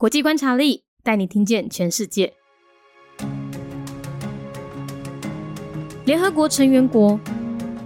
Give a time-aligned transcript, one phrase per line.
[0.00, 2.32] 国际观察力带你听见全世界。
[6.04, 7.18] 联合国成员国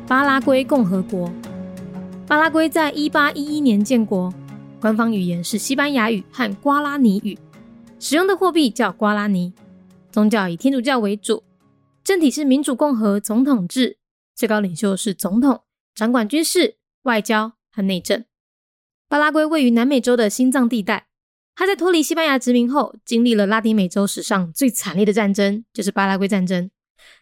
[0.07, 1.33] 巴拉圭共和国。
[2.27, 4.31] 巴拉圭在一八一一年建国，
[4.79, 7.39] 官方语言是西班牙语和瓜拉尼语，
[7.99, 9.55] 使用的货币叫瓜拉尼，
[10.11, 11.43] 宗教以天主教为主，
[12.05, 13.97] 政体是民主共和总统制，
[14.35, 15.63] 最高领袖是总统，
[15.95, 18.23] 掌管军事、外交和内政。
[19.09, 21.07] 巴拉圭位于南美洲的心脏地带，
[21.55, 26.71] 它在脱离西班牙殖民后，经历了拉丁美洲史上最惨烈的战争，就是巴拉圭战争。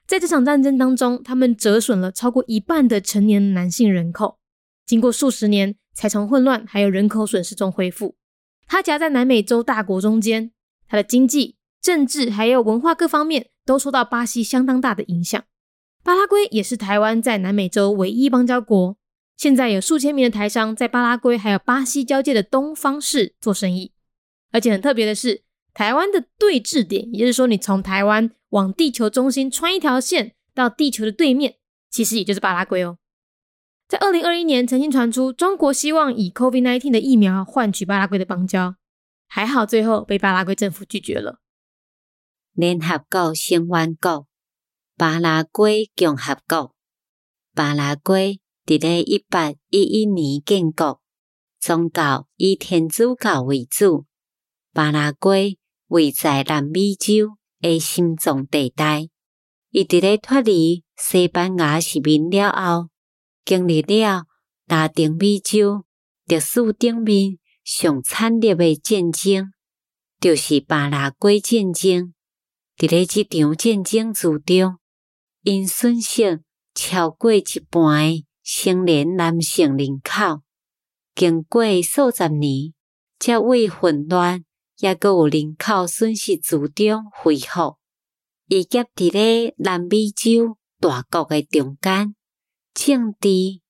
[0.07, 4.39] 在这场战争当中，他们折损了超过一半的成年男性人口。
[4.87, 8.17] 经过数十年，才从混乱还有人口损失中恢复。
[8.67, 10.53] 它夹在南美洲大国中间，
[10.89, 15.43] 它的经济、政治还有文化各方面都受到巴西相当大的影响。
[16.03, 18.97] 巴拉圭也是台湾在南美洲唯一邦交国。
[19.37, 23.93] 现在有数千名的台商在巴拉圭还有巴西交界的东方市做生意。
[24.51, 31.57] 而且很特别的是，台湾的对峙点，也就是说，你从台湾往地球中心穿一条线到地球的对面，
[31.89, 32.99] 其实也就是巴拉圭哦。
[33.89, 38.77] 在二零二一年，曾经传出中国希望以 COVID-19 的疫苗换取巴拉圭的邦交，
[39.27, 41.41] 还好最后被巴拉圭政府拒绝了。
[42.53, 44.27] 联合国成员国
[44.97, 46.75] 巴拉圭共和国，
[47.55, 51.01] 巴拉圭伫咧一八一一年建国，
[51.59, 54.07] 宗教以天主教为主。
[54.73, 59.09] 巴拉圭位在南美洲的心脏地带，
[59.71, 62.89] 伊伫咧脱离西班牙殖民了后。
[63.45, 64.27] 经历了
[64.67, 65.85] 拉丁美洲
[66.27, 69.51] 历史顶面上惨烈的战争，
[70.21, 72.15] 就是巴拉圭战争。
[72.77, 74.79] 伫咧即场战争之中，
[75.43, 76.43] 因损失
[76.75, 80.43] 超过一半的成年男性人口。
[81.17, 82.73] 经过数十年，
[83.19, 84.45] 才为混乱
[84.81, 87.77] 也阁有人口损失自动恢复。
[88.49, 92.17] 以及伫咧南美洲大国诶中间。
[92.75, 93.61] 政治、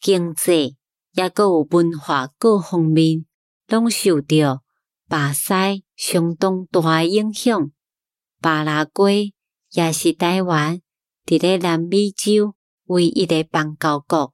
[0.00, 0.76] 经济，
[1.12, 3.26] 也阁有文化各方面，
[3.68, 4.62] 拢受到
[5.08, 7.70] 巴西相当大诶影响。
[8.40, 9.34] 巴拉圭
[9.72, 10.80] 也是台湾
[11.26, 12.54] 伫咧南美洲
[12.84, 14.32] 唯一诶邦交国。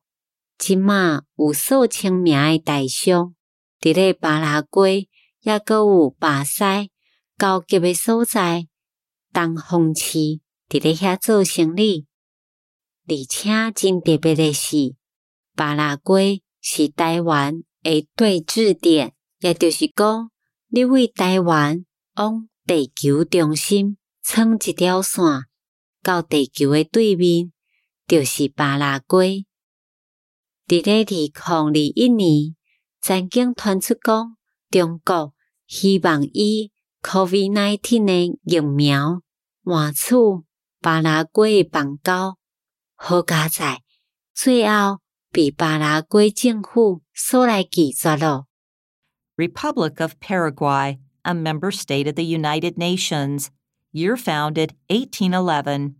[0.56, 3.34] 即马有数千名诶台商
[3.80, 5.08] 伫咧巴拉圭，
[5.42, 6.62] 也阁有巴西
[7.38, 8.68] 交集诶所在，
[9.32, 10.18] 东风市
[10.68, 12.06] 伫咧遐做生意。
[13.06, 14.94] 而且真特别诶是，
[15.56, 20.30] 巴拉圭是台湾诶对峙点，也就是讲，
[20.68, 21.84] 你为台湾
[22.14, 25.24] 往地球中心撑一条线，
[26.02, 27.50] 到地球诶对面，
[28.06, 29.46] 就是巴拉圭。
[30.68, 32.54] 伫咧二零二一年，
[33.00, 34.36] 曾经传出讲，
[34.69, 35.33] 中国
[35.67, 36.71] 希望以
[37.01, 39.21] COVID-19 的疫苗
[39.63, 40.15] 换取
[40.81, 42.37] 巴拉圭的邦交。
[42.95, 43.81] 好佳在，
[44.33, 44.99] 最后
[45.31, 48.45] 被巴拉圭政府所来拒绝了。
[49.37, 53.49] Republic of Paraguay, a member state of the United Nations,
[53.91, 55.95] year founded 1811.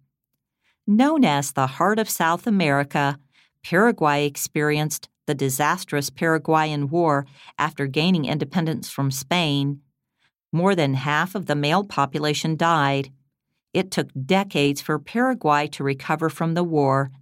[0.87, 3.19] Known as the heart of South America,
[3.63, 7.24] Paraguay experienced the disastrous Paraguayan War
[7.56, 9.80] after gaining independence from Spain.
[10.50, 13.12] More than half of the male population died.
[13.72, 17.12] It took decades for Paraguay to recover from the war.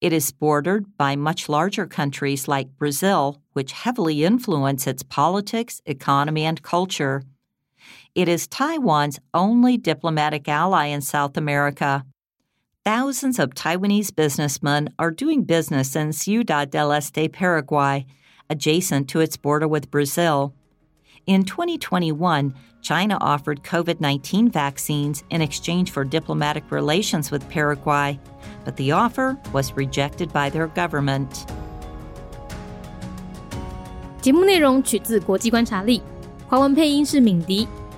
[0.00, 6.44] It is bordered by much larger countries like Brazil, which heavily influence its politics, economy,
[6.44, 7.24] and culture.
[8.14, 12.06] It is Taiwan's only diplomatic ally in South America
[12.85, 18.05] Thousands of Taiwanese businessmen are doing business in Ciudad del Este, Paraguay,
[18.49, 20.53] adjacent to its border with Brazil.
[21.27, 28.17] In 2021, China offered COVID 19 vaccines in exchange for diplomatic relations with Paraguay,
[28.65, 31.45] but the offer was rejected by their government.
[34.21, 36.01] 节目内容取自国际观察力，
[36.47, 37.67] 华文配音是敏迪，